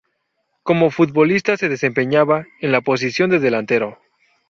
Como 0.63 0.89
futbolista 0.89 1.57
se 1.57 1.69
desempeñaba 1.69 2.47
en 2.59 2.71
la 2.71 2.81
posición 2.81 3.29
de 3.29 3.37
delantero. 3.37 3.99